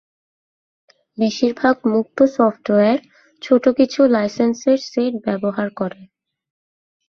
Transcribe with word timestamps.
বেশিরভাগ 1.17 1.75
মুক্ত 1.93 2.17
সফটওয়্যার 2.35 2.99
ছোট 3.41 3.63
কিছু 3.77 3.99
লাইসেন্সের 4.15 4.79
সেট 4.89 5.13
ব্যবহার 5.25 5.67
করে। 5.79 6.01